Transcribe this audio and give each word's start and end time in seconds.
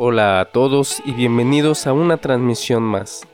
Hola 0.00 0.38
a 0.38 0.44
todos 0.44 1.02
y 1.04 1.10
bienvenidos 1.10 1.88
a 1.88 1.92
una 1.92 2.18
transmisión 2.18 2.84
más. 2.84 3.26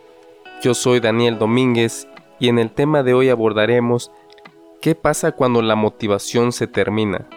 Yo 0.62 0.72
soy 0.72 0.98
Daniel 0.98 1.38
Domínguez 1.38 2.08
y 2.40 2.48
en 2.48 2.58
el 2.58 2.70
tema 2.70 3.02
de 3.02 3.12
hoy 3.12 3.28
abordaremos 3.28 4.10
qué 4.80 4.94
pasa 4.94 5.32
cuando 5.32 5.60
la 5.60 5.76
motivación 5.76 6.52
se 6.52 6.66
termina. 6.66 7.28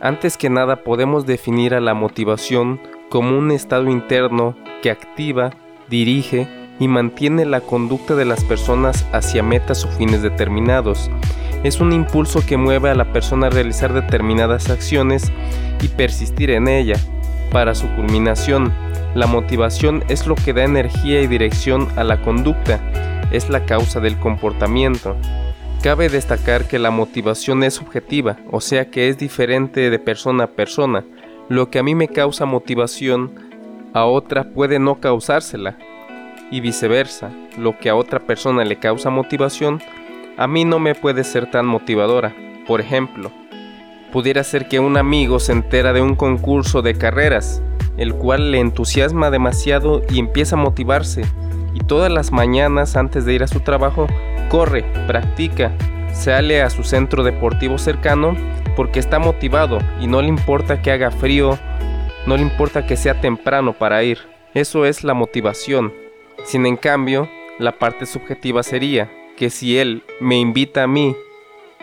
Antes 0.00 0.38
que 0.38 0.48
nada 0.48 0.84
podemos 0.84 1.26
definir 1.26 1.74
a 1.74 1.82
la 1.82 1.92
motivación 1.92 2.80
como 3.10 3.36
un 3.36 3.50
estado 3.50 3.90
interno 3.90 4.56
que 4.80 4.90
activa, 4.90 5.50
dirige 5.90 6.48
y 6.80 6.88
mantiene 6.88 7.44
la 7.44 7.60
conducta 7.60 8.14
de 8.14 8.24
las 8.24 8.42
personas 8.42 9.06
hacia 9.12 9.42
metas 9.42 9.84
o 9.84 9.88
fines 9.88 10.22
determinados. 10.22 11.10
Es 11.62 11.78
un 11.78 11.92
impulso 11.92 12.40
que 12.46 12.56
mueve 12.56 12.88
a 12.88 12.94
la 12.94 13.12
persona 13.12 13.48
a 13.48 13.50
realizar 13.50 13.92
determinadas 13.92 14.70
acciones 14.70 15.30
y 15.82 15.88
persistir 15.88 16.48
en 16.48 16.68
ella 16.68 16.96
para 17.50 17.74
su 17.74 17.88
culminación. 17.94 18.72
La 19.14 19.26
motivación 19.26 20.04
es 20.08 20.26
lo 20.26 20.34
que 20.34 20.52
da 20.52 20.64
energía 20.64 21.22
y 21.22 21.26
dirección 21.26 21.88
a 21.96 22.04
la 22.04 22.20
conducta, 22.22 22.80
es 23.30 23.48
la 23.48 23.64
causa 23.64 24.00
del 24.00 24.18
comportamiento. 24.18 25.16
Cabe 25.82 26.08
destacar 26.08 26.66
que 26.66 26.78
la 26.78 26.90
motivación 26.90 27.62
es 27.62 27.74
subjetiva, 27.74 28.38
o 28.50 28.60
sea 28.60 28.90
que 28.90 29.08
es 29.08 29.18
diferente 29.18 29.88
de 29.90 29.98
persona 29.98 30.44
a 30.44 30.48
persona. 30.48 31.04
Lo 31.48 31.70
que 31.70 31.78
a 31.78 31.82
mí 31.82 31.94
me 31.94 32.08
causa 32.08 32.44
motivación, 32.44 33.32
a 33.92 34.04
otra 34.04 34.50
puede 34.50 34.78
no 34.78 35.00
causársela. 35.00 35.78
Y 36.50 36.60
viceversa, 36.60 37.30
lo 37.56 37.78
que 37.78 37.88
a 37.88 37.96
otra 37.96 38.20
persona 38.20 38.64
le 38.64 38.78
causa 38.78 39.10
motivación, 39.10 39.80
a 40.36 40.46
mí 40.46 40.64
no 40.64 40.78
me 40.78 40.94
puede 40.94 41.24
ser 41.24 41.50
tan 41.50 41.66
motivadora. 41.66 42.34
Por 42.66 42.80
ejemplo, 42.80 43.30
pudiera 44.12 44.44
ser 44.44 44.68
que 44.68 44.80
un 44.80 44.96
amigo 44.96 45.38
se 45.38 45.52
entera 45.52 45.92
de 45.92 46.00
un 46.00 46.14
concurso 46.14 46.82
de 46.82 46.94
carreras, 46.94 47.62
el 47.96 48.14
cual 48.14 48.50
le 48.50 48.60
entusiasma 48.60 49.30
demasiado 49.30 50.02
y 50.08 50.18
empieza 50.18 50.56
a 50.56 50.60
motivarse, 50.60 51.22
y 51.74 51.80
todas 51.80 52.10
las 52.10 52.32
mañanas 52.32 52.96
antes 52.96 53.24
de 53.24 53.34
ir 53.34 53.42
a 53.42 53.48
su 53.48 53.60
trabajo, 53.60 54.06
corre, 54.48 54.84
practica, 55.06 55.72
sale 56.14 56.62
a 56.62 56.70
su 56.70 56.82
centro 56.82 57.22
deportivo 57.22 57.78
cercano 57.78 58.34
porque 58.74 58.98
está 58.98 59.18
motivado 59.18 59.78
y 60.00 60.06
no 60.06 60.22
le 60.22 60.28
importa 60.28 60.80
que 60.80 60.90
haga 60.90 61.10
frío, 61.10 61.58
no 62.26 62.36
le 62.36 62.42
importa 62.42 62.86
que 62.86 62.96
sea 62.96 63.20
temprano 63.20 63.72
para 63.74 64.02
ir. 64.02 64.18
Eso 64.54 64.86
es 64.86 65.04
la 65.04 65.14
motivación. 65.14 65.92
Sin 66.44 66.64
en 66.66 66.76
cambio, 66.76 67.28
la 67.58 67.72
parte 67.78 68.06
subjetiva 68.06 68.62
sería 68.62 69.10
que 69.36 69.50
si 69.50 69.78
él 69.78 70.02
me 70.20 70.38
invita 70.38 70.84
a 70.84 70.86
mí 70.86 71.14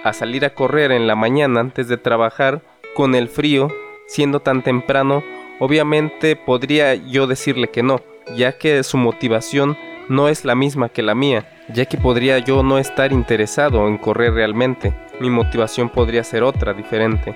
a 0.04 0.14
salir 0.14 0.46
a 0.46 0.54
correr 0.54 0.92
en 0.92 1.08
la 1.08 1.16
mañana 1.16 1.59
antes 1.59 1.88
de 1.88 1.98
trabajar, 1.98 2.62
con 2.94 3.16
el 3.16 3.28
frío, 3.28 3.70
siendo 4.08 4.42
tan 4.42 4.62
temprano, 4.62 5.23
obviamente 5.59 6.36
podría 6.36 6.96
yo 6.96 7.28
decirle 7.28 7.70
que 7.70 7.84
no, 7.84 8.02
ya 8.36 8.58
que 8.58 8.84
su 8.84 8.98
motivación 8.98 9.78
no 10.09 10.28
es 10.28 10.46
la 10.46 10.56
misma 10.56 10.90
que 10.90 11.02
la 11.02 11.16
mía, 11.16 11.48
ya 11.70 11.86
que 11.86 11.98
podría 11.98 12.40
yo 12.40 12.64
no 12.64 12.78
estar 12.78 13.14
interesado 13.14 13.88
en 13.88 13.98
correr 13.98 14.34
realmente, 14.34 14.94
mi 15.20 15.30
motivación 15.30 15.90
podría 15.90 16.24
ser 16.24 16.44
otra, 16.44 16.74
diferente. 16.74 17.36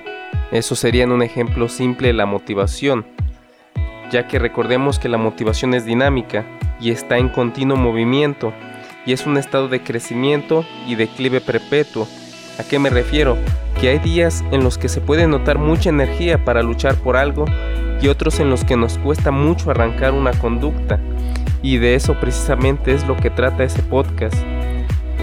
Eso 0.51 0.75
sería 0.75 1.03
en 1.03 1.11
un 1.11 1.21
ejemplo 1.21 1.69
simple 1.69 2.11
la 2.13 2.25
motivación, 2.25 3.05
ya 4.11 4.27
que 4.27 4.39
recordemos 4.39 4.99
que 4.99 5.09
la 5.09 5.17
motivación 5.17 5.73
es 5.73 5.85
dinámica 5.85 6.45
y 6.79 6.91
está 6.91 7.17
en 7.17 7.29
continuo 7.29 7.77
movimiento, 7.77 8.53
y 9.05 9.13
es 9.13 9.25
un 9.25 9.37
estado 9.37 9.69
de 9.69 9.81
crecimiento 9.81 10.65
y 10.85 10.95
declive 10.95 11.39
perpetuo, 11.39 12.07
¿A 12.59 12.63
qué 12.63 12.79
me 12.79 12.89
refiero? 12.89 13.37
Que 13.79 13.89
hay 13.89 13.99
días 13.99 14.43
en 14.51 14.63
los 14.63 14.79
que 14.79 14.89
se 14.89 14.99
puede 14.99 15.27
notar 15.27 15.59
mucha 15.59 15.89
energía 15.89 16.43
para 16.43 16.63
luchar 16.63 16.95
por 16.95 17.15
algo 17.15 17.45
y 18.01 18.07
otros 18.07 18.39
en 18.39 18.49
los 18.49 18.63
que 18.63 18.75
nos 18.75 18.97
cuesta 18.97 19.29
mucho 19.29 19.69
arrancar 19.69 20.13
una 20.13 20.31
conducta. 20.31 20.99
Y 21.61 21.77
de 21.77 21.93
eso 21.93 22.19
precisamente 22.19 22.93
es 22.93 23.05
lo 23.05 23.15
que 23.15 23.29
trata 23.29 23.63
ese 23.63 23.83
podcast. 23.83 24.35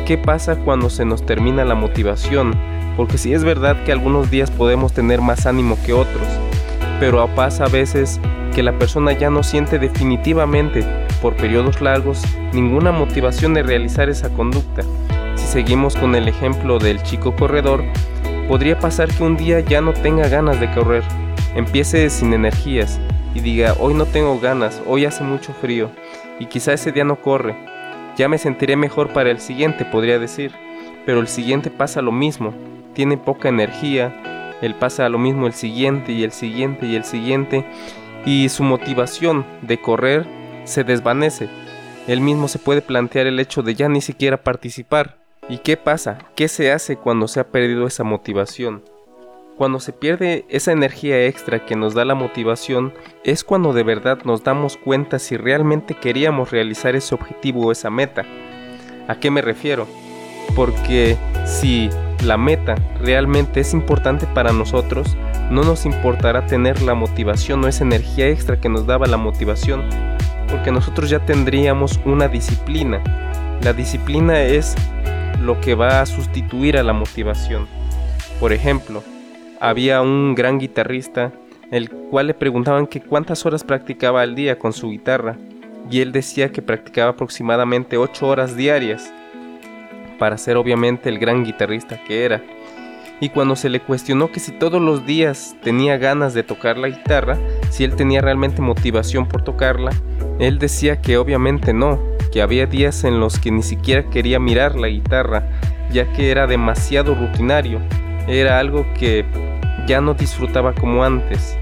¿Qué 0.07 0.17
pasa 0.17 0.57
cuando 0.57 0.91
se 0.91 1.05
nos 1.05 1.27
termina 1.27 1.65
la 1.65 1.75
motivación? 1.75 2.55
Porque 2.97 3.19
sí 3.19 3.33
es 3.33 3.43
verdad 3.43 3.83
que 3.85 3.91
algunos 3.91 4.31
días 4.31 4.53
podemos 4.53 4.93
tener 4.93 5.21
más 5.21 5.47
ánimo 5.47 5.77
que 5.85 5.93
otros, 5.93 6.29
pero 7.01 7.27
pasa 7.35 7.65
a 7.65 7.69
veces 7.69 8.21
que 8.55 8.63
la 8.63 8.79
persona 8.79 9.13
ya 9.13 9.31
no 9.31 9.43
siente 9.43 9.81
definitivamente, 9.81 10.85
por 11.21 11.35
periodos 11.35 11.81
largos, 11.81 12.23
ninguna 12.53 12.93
motivación 12.93 13.55
de 13.55 13.65
realizar 13.65 14.09
esa 14.09 14.29
conducta 14.29 14.85
seguimos 15.37 15.97
con 15.97 16.15
el 16.15 16.29
ejemplo 16.29 16.79
del 16.79 17.03
chico 17.03 17.35
corredor, 17.35 17.85
podría 18.49 18.79
pasar 18.79 19.09
que 19.09 19.23
un 19.23 19.37
día 19.37 19.61
ya 19.61 19.81
no 19.81 19.93
tenga 19.93 20.29
ganas 20.29 20.61
de 20.61 20.71
correr, 20.73 21.05
empiece 21.55 22.11
sin 22.11 22.33
energías 22.33 23.01
y 23.35 23.41
diga, 23.41 23.75
hoy 23.79 23.95
no 23.95 24.07
tengo 24.07 24.39
ganas, 24.39 24.83
hoy 24.87 25.05
hace 25.05 25.25
mucho 25.25 25.53
frío, 25.53 25.91
y 26.39 26.47
quizá 26.47 26.73
ese 26.73 26.93
día 26.93 27.05
no 27.05 27.17
corre, 27.17 27.57
ya 28.17 28.29
me 28.29 28.39
sentiré 28.39 28.77
mejor 28.77 29.13
para 29.13 29.31
el 29.31 29.41
siguiente, 29.41 29.85
podría 29.85 30.19
decir, 30.19 30.53
pero 31.07 31.21
el 31.21 31.29
siguiente 31.29 31.71
pasa 31.71 32.03
lo 32.03 32.13
mismo, 32.13 32.55
tiene 32.95 33.17
poca 33.17 33.49
energía, 33.49 34.55
él 34.63 34.75
pasa 34.75 35.09
lo 35.09 35.19
mismo 35.19 35.47
el 35.47 35.53
siguiente 35.53 36.13
y 36.13 36.23
el 36.23 36.33
siguiente 36.33 36.87
y 36.87 36.97
el 36.97 37.05
siguiente, 37.05 37.65
y 38.25 38.49
su 38.49 38.63
motivación 38.63 39.45
de 39.63 39.81
correr 39.81 40.27
se 40.65 40.85
desvanece. 40.85 41.49
Él 42.07 42.21
mismo 42.21 42.49
se 42.49 42.59
puede 42.59 42.83
plantear 42.83 43.27
el 43.27 43.41
hecho 43.41 43.63
de 43.63 43.75
ya 43.75 43.89
ni 43.89 44.01
siquiera 44.01 44.43
participar, 44.43 45.24
¿Y 45.47 45.59
qué 45.59 45.77
pasa? 45.77 46.19
¿Qué 46.37 46.49
se 46.49 46.73
hace 46.73 46.97
cuando 46.97 47.29
se 47.29 47.39
ha 47.39 47.49
perdido 47.49 47.87
esa 47.87 48.03
motivación? 48.03 48.83
Cuando 49.59 49.79
se 49.79 49.93
pierde 49.93 50.47
esa 50.49 50.73
energía 50.73 51.27
extra 51.27 51.67
que 51.67 51.77
nos 51.77 51.93
da 51.93 52.07
la 52.07 52.15
motivación, 52.15 52.95
es 53.25 53.45
cuando 53.45 53.75
de 53.75 53.83
verdad 53.83 54.21
nos 54.25 54.43
damos 54.43 54.79
cuenta 54.79 55.19
si 55.19 55.37
realmente 55.37 55.95
queríamos 55.95 56.51
realizar 56.51 56.97
ese 56.97 57.15
objetivo 57.15 57.67
o 57.67 57.73
esa 57.73 57.91
meta. 57.91 58.25
¿A 59.07 59.17
qué 59.21 59.31
me 59.31 59.43
refiero? 59.43 59.87
Porque 60.57 61.19
si 61.45 61.91
la 62.25 62.39
meta 62.39 62.77
realmente 62.99 63.61
es 63.61 63.75
importante 63.75 64.27
para 64.27 64.53
nosotros, 64.55 65.15
no 65.51 65.63
nos 65.63 65.85
importará 65.85 66.47
tener 66.47 66.81
la 66.81 66.95
motivación 66.95 67.63
o 67.65 67.69
esa 67.69 67.85
energía 67.85 68.29
extra 68.29 68.59
que 68.59 68.71
nos 68.71 68.87
daba 68.87 69.07
la 69.07 69.19
motivación, 69.19 69.85
porque 70.49 70.73
nosotros 70.73 71.11
ya 71.11 71.19
tendríamos 71.27 72.01
una 72.07 72.29
disciplina. 72.29 73.03
La 73.63 73.75
disciplina 73.75 74.43
es 74.43 74.75
lo 75.45 75.61
que 75.61 75.75
va 75.75 76.01
a 76.01 76.07
sustituir 76.07 76.77
a 76.77 76.83
la 76.83 76.93
motivación. 76.93 77.69
Por 78.41 78.53
ejemplo, 78.53 79.03
había 79.61 80.01
un 80.01 80.35
gran 80.35 80.59
guitarrista, 80.59 81.33
el 81.71 81.91
cual 81.91 82.29
le 82.29 82.35
preguntaban 82.35 82.87
que 82.87 83.01
cuántas 83.01 83.47
horas 83.47 83.65
practicaba 83.65 84.23
al 84.23 84.35
día 84.35 84.59
con 84.59 84.73
su 84.73 84.91
guitarra, 84.91 85.37
y 85.91 86.01
él 86.01 86.13
decía 86.13 86.51
que 86.51 86.63
practicaba 86.63 87.11
aproximadamente 87.11 87.97
8 87.97 88.27
horas 88.27 88.57
diarias, 88.57 89.13
para 90.19 90.39
ser 90.39 90.57
obviamente 90.57 91.09
el 91.09 91.19
gran 91.19 91.45
guitarrista 91.45 92.03
que 92.05 92.25
era. 92.25 92.43
Y 93.21 93.29
cuando 93.29 93.57
se 93.57 93.69
le 93.69 93.81
cuestionó 93.81 94.31
que 94.31 94.41
si 94.41 94.53
todos 94.53 94.81
los 94.81 95.07
días 95.07 95.57
tenía 95.63 95.99
ganas 95.99 96.35
de 96.35 96.43
tocar 96.43 96.79
la 96.79 96.89
guitarra, 96.89 97.39
si 97.71 97.85
él 97.85 97.95
tenía 97.97 98.21
realmente 98.21 98.61
motivación 98.61 99.27
por 99.27 99.43
tocarla, 99.43 99.91
él 100.39 100.59
decía 100.59 101.01
que 101.01 101.17
obviamente 101.17 101.73
no, 101.73 102.01
que 102.35 102.43
había 102.43 102.67
días 102.67 103.05
en 103.05 103.21
los 103.21 103.39
que 103.39 103.53
ni 103.53 103.63
siquiera 103.63 104.11
quería 104.11 104.41
mirar 104.41 104.75
la 104.75 104.89
guitarra, 104.89 105.49
ya 105.93 106.13
que 106.13 106.33
era 106.33 106.49
demasiado 106.49 107.15
rutinario, 107.15 107.81
era 108.27 108.59
algo 108.59 108.85
que 108.99 109.25
ya 109.87 110.01
no 110.01 110.15
disfrutaba 110.15 110.75
como 110.75 111.05
antes. 111.05 111.57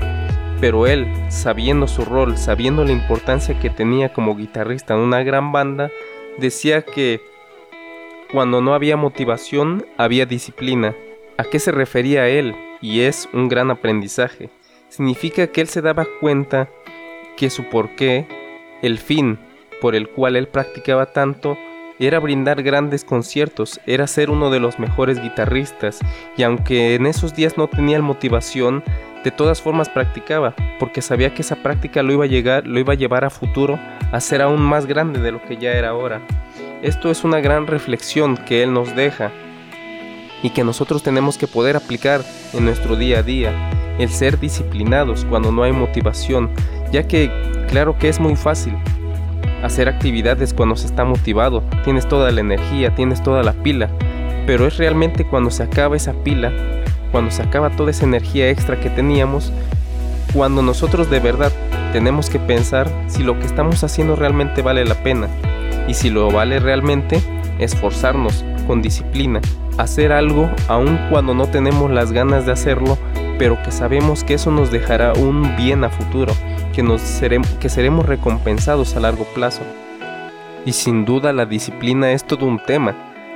Pero 0.62 0.86
él, 0.86 1.06
sabiendo 1.28 1.86
su 1.86 2.06
rol, 2.06 2.38
sabiendo 2.38 2.86
la 2.86 2.92
importancia 2.92 3.60
que 3.60 3.68
tenía 3.68 4.14
como 4.14 4.34
guitarrista 4.34 4.94
en 4.94 5.00
una 5.00 5.22
gran 5.22 5.52
banda, 5.52 5.90
decía 6.38 6.80
que 6.80 7.20
cuando 8.32 8.62
no 8.62 8.72
había 8.72 8.96
motivación, 8.96 9.84
había 9.98 10.24
disciplina. 10.24 10.94
¿A 11.36 11.44
qué 11.44 11.58
se 11.58 11.70
refería 11.70 12.28
él? 12.28 12.54
Y 12.80 13.00
es 13.00 13.28
un 13.34 13.50
gran 13.50 13.70
aprendizaje. 13.70 14.48
Significa 14.88 15.48
que 15.48 15.60
él 15.60 15.68
se 15.68 15.82
daba 15.82 16.06
cuenta 16.18 16.70
que 17.36 17.50
su 17.50 17.68
porqué, 17.68 18.26
el 18.80 18.98
fin, 18.98 19.38
por 19.82 19.96
el 19.96 20.08
cual 20.08 20.36
él 20.36 20.46
practicaba 20.46 21.06
tanto 21.06 21.58
era 21.98 22.20
brindar 22.20 22.62
grandes 22.62 23.04
conciertos, 23.04 23.80
era 23.84 24.06
ser 24.06 24.30
uno 24.30 24.48
de 24.48 24.60
los 24.60 24.78
mejores 24.78 25.20
guitarristas, 25.20 25.98
y 26.36 26.44
aunque 26.44 26.94
en 26.94 27.04
esos 27.04 27.34
días 27.34 27.58
no 27.58 27.66
tenía 27.66 28.00
motivación, 28.00 28.84
de 29.24 29.32
todas 29.32 29.60
formas 29.60 29.88
practicaba, 29.88 30.54
porque 30.78 31.02
sabía 31.02 31.34
que 31.34 31.42
esa 31.42 31.56
práctica 31.56 32.04
lo 32.04 32.12
iba 32.12 32.24
a 32.24 32.28
llegar, 32.28 32.64
lo 32.64 32.78
iba 32.78 32.92
a 32.92 32.96
llevar 32.96 33.24
a 33.24 33.30
futuro 33.30 33.76
a 34.12 34.20
ser 34.20 34.40
aún 34.40 34.62
más 34.62 34.86
grande 34.86 35.20
de 35.20 35.32
lo 35.32 35.42
que 35.42 35.56
ya 35.56 35.72
era 35.72 35.88
ahora. 35.88 36.20
Esto 36.82 37.10
es 37.10 37.24
una 37.24 37.40
gran 37.40 37.66
reflexión 37.66 38.36
que 38.36 38.62
él 38.62 38.72
nos 38.72 38.94
deja 38.94 39.32
y 40.44 40.50
que 40.50 40.62
nosotros 40.62 41.02
tenemos 41.02 41.38
que 41.38 41.48
poder 41.48 41.74
aplicar 41.74 42.22
en 42.52 42.64
nuestro 42.64 42.94
día 42.94 43.18
a 43.18 43.22
día, 43.24 43.52
el 43.98 44.10
ser 44.10 44.38
disciplinados 44.38 45.24
cuando 45.24 45.50
no 45.50 45.64
hay 45.64 45.72
motivación, 45.72 46.50
ya 46.92 47.08
que 47.08 47.30
claro 47.68 47.98
que 47.98 48.08
es 48.08 48.20
muy 48.20 48.36
fácil, 48.36 48.74
hacer 49.62 49.88
actividades 49.88 50.54
cuando 50.54 50.76
se 50.76 50.86
está 50.86 51.04
motivado, 51.04 51.62
tienes 51.84 52.08
toda 52.08 52.30
la 52.30 52.40
energía, 52.40 52.94
tienes 52.94 53.22
toda 53.22 53.42
la 53.42 53.52
pila, 53.52 53.88
pero 54.46 54.66
es 54.66 54.76
realmente 54.76 55.24
cuando 55.24 55.50
se 55.50 55.62
acaba 55.62 55.96
esa 55.96 56.12
pila, 56.12 56.52
cuando 57.10 57.30
se 57.30 57.42
acaba 57.42 57.70
toda 57.70 57.90
esa 57.90 58.04
energía 58.04 58.50
extra 58.50 58.80
que 58.80 58.90
teníamos, 58.90 59.52
cuando 60.32 60.62
nosotros 60.62 61.10
de 61.10 61.20
verdad 61.20 61.52
tenemos 61.92 62.30
que 62.30 62.38
pensar 62.38 62.90
si 63.06 63.22
lo 63.22 63.38
que 63.38 63.46
estamos 63.46 63.84
haciendo 63.84 64.16
realmente 64.16 64.62
vale 64.62 64.84
la 64.84 64.94
pena. 64.94 65.28
Y 65.86 65.94
si 65.94 66.10
lo 66.10 66.30
vale 66.30 66.58
realmente, 66.58 67.20
esforzarnos 67.58 68.44
con 68.66 68.80
disciplina, 68.80 69.40
hacer 69.76 70.12
algo 70.12 70.50
aun 70.68 70.98
cuando 71.10 71.34
no 71.34 71.46
tenemos 71.48 71.90
las 71.90 72.12
ganas 72.12 72.46
de 72.46 72.52
hacerlo, 72.52 72.96
pero 73.38 73.62
que 73.62 73.72
sabemos 73.72 74.24
que 74.24 74.34
eso 74.34 74.50
nos 74.50 74.70
dejará 74.70 75.12
un 75.12 75.56
bien 75.56 75.84
a 75.84 75.90
futuro, 75.90 76.32
que, 76.72 76.82
nos 76.82 77.00
seremos, 77.00 77.48
que 77.60 77.68
seremos 77.68 78.06
recompensados 78.06 78.96
a 78.96 79.00
largo 79.00 79.24
plazo. 79.34 79.62
Y 80.64 80.72
sin 80.72 81.04
duda 81.04 81.32
la 81.32 81.46
disciplina 81.46 82.12
es 82.12 82.24
todo 82.24 82.46
un 82.46 82.62
tema, 82.64 82.94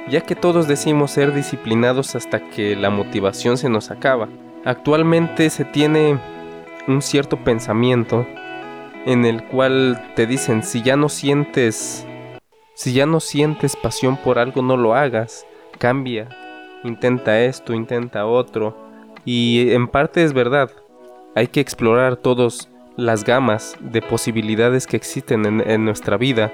ya 0.08 0.20
que 0.20 0.34
todos 0.34 0.68
decimos 0.68 1.10
ser 1.10 1.34
disciplinados 1.34 2.14
hasta 2.14 2.40
que 2.48 2.76
la 2.76 2.90
motivación 2.90 3.58
se 3.58 3.68
nos 3.68 3.90
acaba. 3.90 4.28
Actualmente 4.64 5.50
se 5.50 5.64
tiene 5.64 6.18
un 6.88 7.02
cierto 7.02 7.36
pensamiento 7.38 8.26
en 9.04 9.24
el 9.24 9.44
cual 9.44 10.12
te 10.16 10.26
dicen 10.26 10.62
si 10.62 10.82
ya 10.82 10.96
no 10.96 11.08
sientes 11.08 12.06
si 12.74 12.92
ya 12.92 13.06
no 13.06 13.20
sientes 13.20 13.74
pasión 13.74 14.18
por 14.18 14.38
algo 14.38 14.60
no 14.60 14.76
lo 14.76 14.94
hagas, 14.94 15.46
cambia, 15.78 16.28
intenta 16.84 17.40
esto, 17.40 17.72
intenta 17.72 18.26
otro 18.26 18.76
y 19.24 19.70
en 19.72 19.88
parte 19.88 20.22
es 20.22 20.32
verdad. 20.32 20.70
Hay 21.34 21.46
que 21.48 21.60
explorar 21.60 22.16
todas 22.16 22.68
las 22.96 23.24
gamas 23.24 23.76
de 23.80 24.00
posibilidades 24.00 24.86
que 24.86 24.96
existen 24.96 25.60
en, 25.60 25.84
nuestra 25.84 26.16
vida, 26.16 26.52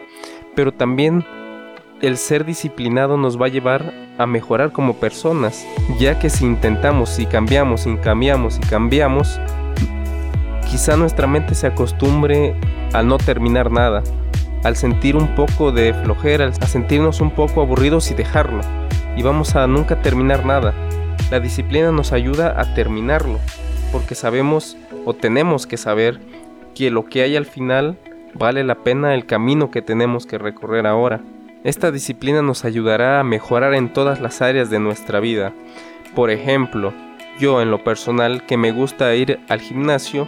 pero 0.56 0.72
también 0.72 1.24
el 2.00 2.16
ser 2.16 2.44
disciplinado 2.44 3.16
nos 3.16 3.40
va 3.40 3.46
a 3.46 3.48
llevar 3.48 3.94
a 4.18 4.26
mejorar 4.26 4.72
como 4.72 4.96
personas, 4.96 5.64
ya 5.98 6.18
que 6.18 6.30
si 6.30 6.44
intentamos, 6.44 7.10
si 7.10 7.26
cambiamos, 7.26 7.82
si 7.82 7.96
cambiamos, 7.96 8.58
y 8.58 8.60
cambiamos, 8.60 9.40
quizá 10.68 10.96
nuestra 10.96 11.28
mente 11.28 11.54
se 11.54 11.68
acostumbre 11.68 12.56
a 12.92 13.02
no 13.02 13.18
terminar 13.18 13.70
nada, 13.70 14.02
al 14.64 14.76
sentir 14.76 15.16
un 15.16 15.34
poco 15.36 15.70
de 15.70 15.94
flojera, 15.94 16.50
a 16.60 16.66
sentirnos 16.66 17.20
un 17.20 17.30
poco 17.30 17.62
aburridos 17.62 18.10
y 18.10 18.14
dejarlo, 18.14 18.62
y 19.16 19.22
vamos 19.22 19.54
a 19.54 19.66
nunca 19.68 20.02
terminar 20.02 20.44
nada. 20.44 20.74
La 21.30 21.38
disciplina 21.40 21.92
nos 21.92 22.12
ayuda 22.12 22.60
a 22.60 22.74
terminarlo, 22.74 23.38
porque 23.92 24.14
sabemos 24.14 24.76
o 25.04 25.14
tenemos 25.14 25.66
que 25.66 25.76
saber 25.76 26.18
que 26.74 26.90
lo 26.90 27.04
que 27.04 27.22
hay 27.22 27.36
al 27.36 27.46
final 27.46 27.98
vale 28.34 28.64
la 28.64 28.76
pena 28.76 29.14
el 29.14 29.26
camino 29.26 29.70
que 29.70 29.82
tenemos 29.82 30.26
que 30.26 30.38
recorrer 30.38 30.86
ahora. 30.86 31.20
Esta 31.62 31.92
disciplina 31.92 32.42
nos 32.42 32.64
ayudará 32.64 33.20
a 33.20 33.24
mejorar 33.24 33.74
en 33.74 33.92
todas 33.92 34.20
las 34.20 34.42
áreas 34.42 34.70
de 34.70 34.80
nuestra 34.80 35.20
vida. 35.20 35.52
Por 36.14 36.30
ejemplo, 36.30 36.92
yo 37.38 37.62
en 37.62 37.70
lo 37.70 37.84
personal 37.84 38.46
que 38.46 38.56
me 38.56 38.72
gusta 38.72 39.14
ir 39.14 39.38
al 39.48 39.60
gimnasio, 39.60 40.26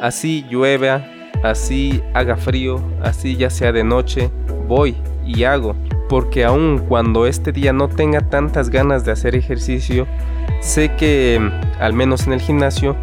Así 0.00 0.44
llueva, 0.48 1.04
así 1.42 2.02
haga 2.14 2.36
frío, 2.36 2.82
así 3.02 3.36
ya 3.36 3.50
sea 3.50 3.72
de 3.72 3.84
noche, 3.84 4.30
voy 4.66 4.96
y 5.24 5.44
hago. 5.44 5.76
Porque 6.12 6.44
aun 6.44 6.76
cuando 6.76 7.26
este 7.26 7.52
día 7.52 7.72
no 7.72 7.88
tenga 7.88 8.20
tantas 8.20 8.68
ganas 8.68 9.06
de 9.06 9.12
hacer 9.12 9.34
ejercicio, 9.34 10.06
sé 10.60 10.94
que, 10.94 11.40
al 11.80 11.94
menos 11.94 12.26
en 12.26 12.34
el 12.34 12.40
gimnasio, 12.42 12.96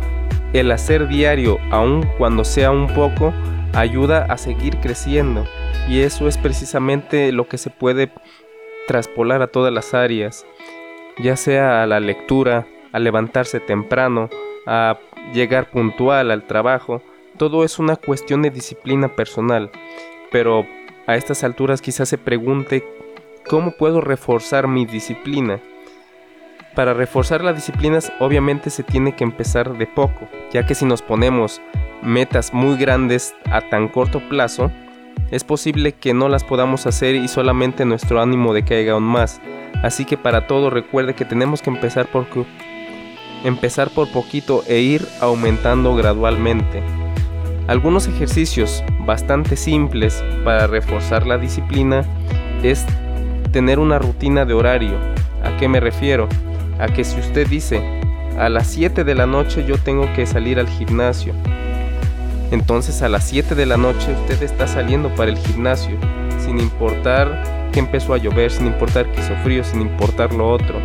el 0.54 0.70
hacer 0.72 1.08
diario, 1.08 1.58
aun 1.72 2.08
cuando 2.20 2.46
sea 2.46 2.70
un 2.70 2.86
poco, 2.94 3.34
ayuda 3.74 4.26
a 4.26 4.38
seguir 4.38 4.78
creciendo. 4.78 5.44
Y 5.88 6.02
eso 6.02 6.28
es 6.28 6.38
precisamente 6.38 7.32
lo 7.32 7.48
que 7.48 7.58
se 7.58 7.72
puede 7.72 8.12
traspolar 8.88 9.42
a 9.42 9.48
todas 9.48 9.74
las 9.74 9.96
áreas, 9.96 10.46
ya 11.18 11.36
sea 11.36 11.82
a 11.82 11.88
la 11.88 12.00
lectura, 12.00 12.68
a 12.92 13.00
levantarse 13.00 13.60
temprano, 13.60 14.30
a 14.68 15.00
llegar 15.34 15.72
puntual 15.72 16.30
al 16.30 16.46
trabajo, 16.46 17.02
todo 17.38 17.64
es 17.64 17.80
una 17.80 17.96
cuestión 17.96 18.44
de 18.44 18.52
disciplina 18.52 19.16
personal, 19.16 19.72
pero 20.32 20.68
a 21.08 21.16
estas 21.16 21.44
alturas 21.44 21.82
quizás 21.82 22.08
se 22.08 22.20
pregunte 22.20 22.99
cómo 23.50 23.72
puedo 23.72 24.00
reforzar 24.00 24.68
mi 24.68 24.86
disciplina. 24.86 25.60
Para 26.76 26.94
reforzar 26.94 27.44
las 27.44 27.56
disciplinas 27.56 28.14
obviamente 28.20 28.70
se 28.70 28.84
tiene 28.84 29.16
que 29.16 29.24
empezar 29.24 29.76
de 29.76 29.88
poco, 29.88 30.30
ya 30.54 30.68
que 30.68 30.76
si 30.76 30.86
nos 30.86 31.02
ponemos 31.02 31.60
metas 32.04 32.54
muy 32.54 32.78
grandes 32.78 33.34
a 33.52 33.62
tan 33.62 33.88
corto 33.88 34.22
plazo, 34.30 34.72
es 35.32 35.44
posible 35.44 35.94
que 35.94 36.14
no 36.14 36.30
las 36.30 36.44
podamos 36.44 36.86
hacer 36.86 37.16
y 37.16 37.28
solamente 37.28 37.86
nuestro 37.86 38.22
ánimo 38.22 38.54
decaiga 38.54 38.94
aún 38.94 39.04
más. 39.04 39.42
Así 39.82 40.06
que 40.06 40.16
para 40.16 40.46
todo 40.46 40.70
recuerde 40.70 41.16
que 41.16 41.26
tenemos 41.26 41.64
que 41.64 41.72
empezar 41.72 42.06
por 42.06 42.28
empezar 43.44 43.90
por 43.90 44.12
poquito 44.12 44.64
e 44.68 44.80
ir 44.80 45.08
aumentando 45.22 45.96
gradualmente. 45.96 46.84
Algunos 47.68 48.08
ejercicios 48.08 48.84
bastante 49.00 49.56
simples 49.56 50.24
para 50.44 50.68
reforzar 50.68 51.26
la 51.26 51.40
disciplina 51.40 52.06
es 52.62 52.86
tener 53.52 53.80
una 53.80 54.00
rutina 54.00 54.46
de 54.46 54.54
horario. 54.54 54.98
¿A 55.44 55.58
qué 55.58 55.68
me 55.68 55.80
refiero? 55.80 56.28
A 56.80 56.88
que 56.88 57.04
si 57.04 57.20
usted 57.20 57.48
dice, 57.48 57.82
a 58.38 58.50
las 58.50 58.68
7 58.68 59.04
de 59.04 59.16
la 59.16 59.26
noche 59.26 59.66
yo 59.66 59.78
tengo 59.78 60.12
que 60.14 60.26
salir 60.26 60.60
al 60.60 60.68
gimnasio, 60.68 61.34
entonces 62.52 63.02
a 63.02 63.10
las 63.10 63.26
7 63.26 63.56
de 63.56 63.66
la 63.66 63.78
noche 63.78 64.14
usted 64.22 64.42
está 64.44 64.68
saliendo 64.68 65.10
para 65.16 65.32
el 65.32 65.38
gimnasio, 65.38 65.98
sin 66.40 66.60
importar 66.60 67.44
que 67.72 67.80
empezó 67.80 68.14
a 68.14 68.18
llover, 68.18 68.52
sin 68.52 68.68
importar 68.68 69.12
que 69.12 69.22
hizo 69.22 69.36
frío, 69.44 69.64
sin 69.64 69.82
importar 69.82 70.34
lo 70.34 70.50
otro 70.50 70.80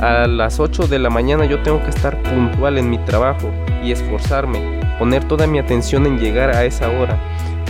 a 0.00 0.26
las 0.26 0.60
8 0.60 0.86
de 0.86 0.98
la 0.98 1.10
mañana 1.10 1.44
yo 1.44 1.62
tengo 1.62 1.82
que 1.82 1.90
estar 1.90 2.22
puntual 2.22 2.78
en 2.78 2.88
mi 2.88 2.96
trabajo 2.96 3.50
y 3.84 3.92
esforzarme, 3.92 4.80
poner 4.98 5.24
toda 5.24 5.46
mi 5.46 5.58
atención 5.58 6.06
en 6.06 6.18
llegar 6.18 6.50
a 6.56 6.64
esa 6.64 6.88
hora, 6.88 7.18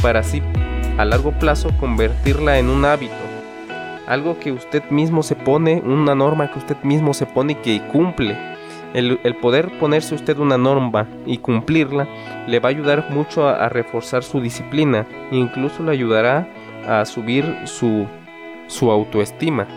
para 0.00 0.20
así 0.20 0.40
a 0.96 1.04
largo 1.04 1.32
plazo 1.32 1.70
convertirla 1.80 2.58
en 2.58 2.68
un 2.68 2.84
hábito, 2.84 3.14
algo 4.10 4.40
que 4.40 4.50
usted 4.50 4.82
mismo 4.90 5.22
se 5.22 5.36
pone, 5.36 5.80
una 5.86 6.16
norma 6.16 6.50
que 6.50 6.58
usted 6.58 6.76
mismo 6.82 7.14
se 7.14 7.26
pone 7.26 7.52
y 7.52 7.56
que 7.56 7.80
cumple. 7.92 8.36
El, 8.92 9.20
poder 9.40 9.70
ponerse 9.78 10.16
usted 10.16 10.36
una 10.38 10.58
norma 10.58 11.06
y 11.26 11.38
cumplirla 11.38 12.08
le 12.48 12.58
va 12.58 12.70
a 12.70 12.72
ayudar 12.72 13.10
mucho 13.10 13.46
a, 13.46 13.68
reforzar 13.68 14.24
su 14.24 14.40
disciplina 14.40 15.06
incluso 15.30 15.84
le 15.84 15.92
ayudará 15.92 16.48
a 16.88 17.04
subir 17.04 17.56
su, 17.66 18.08
su 18.66 18.90
autoestima. 18.90 19.68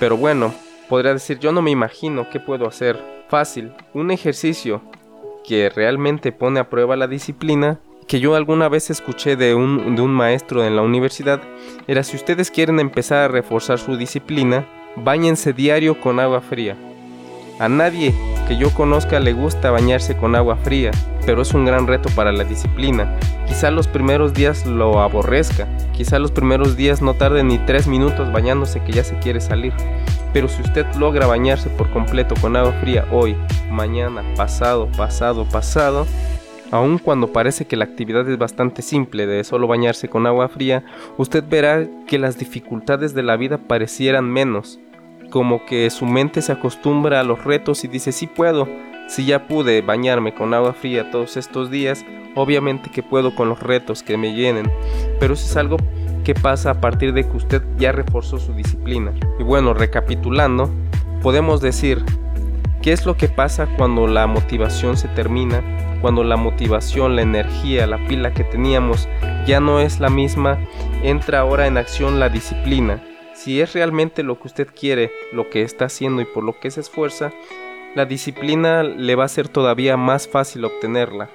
Pero 0.00 0.16
bueno, 0.16 0.52
podría 0.88 1.12
decir, 1.12 1.38
yo 1.38 1.52
no 1.52 1.62
me 1.62 1.70
imagino 1.70 2.28
qué 2.30 2.40
puedo 2.40 2.66
hacer. 2.66 3.00
Fácil, 3.28 3.72
un 3.92 4.10
ejercicio 4.10 4.82
que 5.46 5.70
realmente 5.70 6.32
pone 6.32 6.58
a 6.58 6.68
prueba 6.68 6.96
la 6.96 7.06
disciplina, 7.06 7.78
que 8.06 8.20
yo 8.20 8.34
alguna 8.34 8.68
vez 8.68 8.90
escuché 8.90 9.36
de 9.36 9.54
un, 9.54 9.96
de 9.96 10.02
un 10.02 10.12
maestro 10.12 10.64
en 10.64 10.76
la 10.76 10.82
universidad, 10.82 11.40
era 11.86 12.02
si 12.02 12.16
ustedes 12.16 12.50
quieren 12.50 12.80
empezar 12.80 13.18
a 13.18 13.28
reforzar 13.28 13.78
su 13.78 13.96
disciplina, 13.96 14.66
bañense 14.96 15.52
diario 15.52 16.00
con 16.00 16.20
agua 16.20 16.40
fría. 16.40 16.76
A 17.58 17.68
nadie 17.68 18.14
que 18.48 18.56
yo 18.56 18.70
conozca 18.70 19.20
le 19.20 19.32
gusta 19.32 19.70
bañarse 19.70 20.16
con 20.16 20.34
agua 20.34 20.56
fría, 20.56 20.90
pero 21.24 21.42
es 21.42 21.54
un 21.54 21.64
gran 21.64 21.86
reto 21.86 22.10
para 22.14 22.32
la 22.32 22.44
disciplina. 22.44 23.16
Quizá 23.46 23.70
los 23.70 23.86
primeros 23.86 24.34
días 24.34 24.66
lo 24.66 25.00
aborrezca, 25.00 25.68
quizá 25.92 26.18
los 26.18 26.32
primeros 26.32 26.76
días 26.76 27.00
no 27.00 27.14
tarde 27.14 27.42
ni 27.44 27.58
tres 27.58 27.86
minutos 27.86 28.32
bañándose 28.32 28.82
que 28.82 28.92
ya 28.92 29.04
se 29.04 29.18
quiere 29.18 29.40
salir. 29.40 29.72
Pero 30.32 30.48
si 30.48 30.62
usted 30.62 30.84
logra 30.96 31.26
bañarse 31.26 31.70
por 31.70 31.90
completo 31.90 32.34
con 32.40 32.56
agua 32.56 32.72
fría 32.80 33.06
hoy, 33.12 33.36
mañana, 33.70 34.24
pasado, 34.36 34.88
pasado, 34.96 35.44
pasado, 35.44 36.06
aun 36.74 36.98
cuando 36.98 37.28
parece 37.28 37.66
que 37.66 37.76
la 37.76 37.84
actividad 37.84 38.28
es 38.28 38.36
bastante 38.36 38.82
simple 38.82 39.28
de 39.28 39.44
solo 39.44 39.68
bañarse 39.68 40.08
con 40.08 40.26
agua 40.26 40.48
fría, 40.48 40.84
usted 41.18 41.44
verá 41.48 41.86
que 42.08 42.18
las 42.18 42.36
dificultades 42.36 43.14
de 43.14 43.22
la 43.22 43.36
vida 43.36 43.58
parecieran 43.58 44.28
menos, 44.28 44.80
como 45.30 45.64
que 45.66 45.88
su 45.90 46.04
mente 46.04 46.42
se 46.42 46.50
acostumbra 46.50 47.20
a 47.20 47.22
los 47.22 47.44
retos 47.44 47.84
y 47.84 47.88
dice 47.88 48.10
sí 48.10 48.26
puedo, 48.26 48.66
si 49.06 49.24
ya 49.24 49.46
pude 49.46 49.82
bañarme 49.82 50.34
con 50.34 50.52
agua 50.52 50.72
fría 50.72 51.12
todos 51.12 51.36
estos 51.36 51.70
días, 51.70 52.04
obviamente 52.34 52.90
que 52.90 53.04
puedo 53.04 53.36
con 53.36 53.48
los 53.48 53.62
retos 53.62 54.02
que 54.02 54.16
me 54.16 54.34
llenen, 54.34 54.68
pero 55.20 55.34
eso 55.34 55.46
es 55.46 55.56
algo 55.56 55.76
qué 56.24 56.34
pasa 56.34 56.70
a 56.70 56.80
partir 56.80 57.12
de 57.12 57.22
que 57.22 57.36
usted 57.36 57.62
ya 57.78 57.92
reforzó 57.92 58.40
su 58.40 58.52
disciplina. 58.52 59.12
Y 59.38 59.44
bueno, 59.44 59.74
recapitulando, 59.74 60.68
podemos 61.22 61.60
decir, 61.60 62.04
¿qué 62.84 62.92
es 62.92 63.06
lo 63.06 63.16
que 63.16 63.28
pasa 63.28 63.66
cuando 63.78 64.06
la 64.06 64.26
motivación 64.26 64.98
se 64.98 65.08
termina? 65.08 65.62
Cuando 66.02 66.22
la 66.22 66.36
motivación, 66.36 67.16
la 67.16 67.22
energía, 67.22 67.86
la 67.86 67.96
pila 68.06 68.34
que 68.34 68.44
teníamos 68.44 69.08
ya 69.46 69.58
no 69.58 69.80
es 69.80 70.00
la 70.00 70.10
misma, 70.10 70.58
entra 71.02 71.40
ahora 71.40 71.66
en 71.66 71.78
acción 71.78 72.20
la 72.20 72.28
disciplina. 72.28 73.02
Si 73.34 73.62
es 73.62 73.72
realmente 73.72 74.22
lo 74.22 74.38
que 74.38 74.48
usted 74.48 74.68
quiere, 74.78 75.10
lo 75.32 75.48
que 75.48 75.62
está 75.62 75.86
haciendo 75.86 76.20
y 76.20 76.26
por 76.26 76.44
lo 76.44 76.60
que 76.60 76.70
se 76.70 76.82
esfuerza, 76.82 77.32
la 77.94 78.04
disciplina 78.04 78.82
le 78.82 79.14
va 79.14 79.24
a 79.24 79.28
ser 79.28 79.48
todavía 79.48 79.96
más 79.96 80.28
fácil 80.28 80.66
obtenerla 80.66 81.30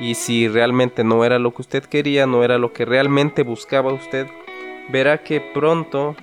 y 0.00 0.14
si 0.14 0.48
realmente 0.48 1.04
no 1.04 1.24
era 1.24 1.38
lo 1.38 1.54
que 1.54 1.62
usted 1.62 1.84
quería, 1.84 2.26
no 2.26 2.42
era 2.42 2.58
lo 2.58 2.72
que 2.72 2.84
realmente 2.84 3.44
buscaba 3.44 3.92
usted, 3.92 4.26
verá 4.88 5.18
que 5.18 5.40
pronto 5.40 6.16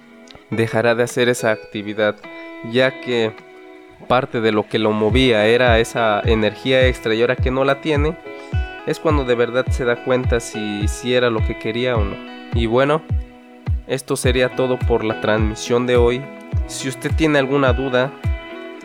dejará 0.50 0.96
de 0.96 1.04
hacer 1.04 1.30
esa 1.30 1.52
actividad, 1.52 2.18
ya 2.70 3.00
que 3.00 3.32
parte 4.08 4.42
de 4.42 4.52
lo 4.52 4.68
que 4.68 4.80
lo 4.80 4.92
movía 4.92 5.46
era 5.46 5.80
esa 5.80 6.22
energía 6.24 6.88
extra 6.88 7.14
y 7.14 7.22
ahora 7.22 7.36
que 7.36 7.52
no 7.52 7.64
la 7.64 7.82
tiene, 7.82 8.18
es 8.86 9.00
cuando 9.00 9.26
de 9.26 9.36
verdad 9.36 9.66
se 9.70 9.86
da 9.86 10.04
cuenta 10.04 10.40
si, 10.40 10.88
si 10.88 11.14
era 11.14 11.30
lo 11.30 11.46
que 11.46 11.58
quería 11.58 11.96
o 11.96 12.04
no. 12.04 12.16
Y 12.54 12.66
bueno, 12.66 13.02
esto 13.88 14.16
sería 14.16 14.56
todo 14.56 14.78
por 14.78 15.04
la 15.04 15.22
transmisión 15.22 15.88
de 15.88 15.98
hoy. 15.98 16.22
Si 16.68 16.88
usted 16.88 17.12
tiene 17.16 17.40
alguna 17.40 17.74
duda, 17.74 18.12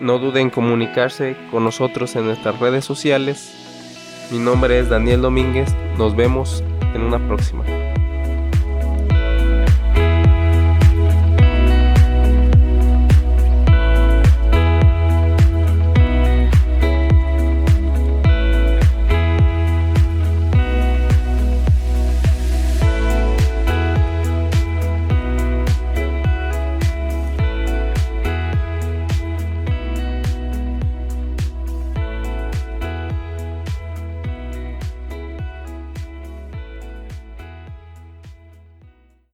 no 0.00 0.18
dude 0.18 0.40
en 0.40 0.50
comunicarse 0.50 1.36
con 1.50 1.64
nosotros 1.64 2.14
en 2.16 2.26
nuestras 2.26 2.58
redes 2.58 2.84
sociales. 2.84 4.28
Mi 4.30 4.38
nombre 4.38 4.78
es 4.78 4.88
Daniel 4.88 5.22
Domínguez. 5.22 5.74
Nos 5.96 6.14
vemos 6.14 6.62
en 6.94 7.02
una 7.02 7.18
próxima. 7.18 7.64